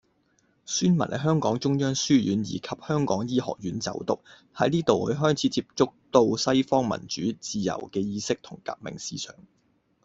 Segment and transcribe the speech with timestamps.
[0.65, 4.19] 孫文喺香港中央書院以及香港醫學院就讀，
[4.51, 9.35] 喺呢度佢開始接觸到西方民主、自由嘅意識同革命思想